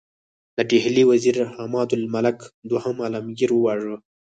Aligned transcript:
د 0.57 0.59
ډهلي 0.69 1.03
وزیر 1.11 1.37
عمادالملک 1.61 2.37
دوهم 2.69 2.95
عالمګیر 3.05 3.49
وواژه. 3.53 3.95